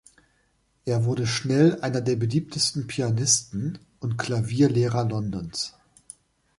[0.85, 5.75] Er wurde schnell einer der beliebtesten Pianisten und Klavierlehrer Londons.